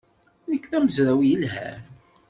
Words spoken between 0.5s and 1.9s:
Nekk d amezraw yelhan.